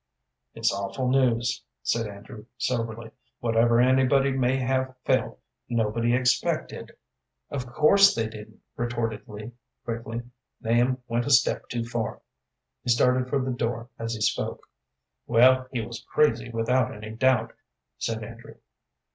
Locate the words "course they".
7.67-8.27